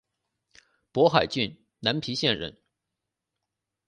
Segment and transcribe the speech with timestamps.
[0.91, 2.57] 勃海郡南皮县人。